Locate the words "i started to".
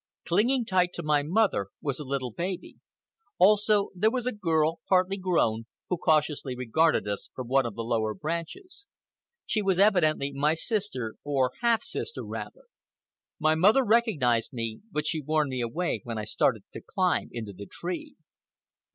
16.17-16.81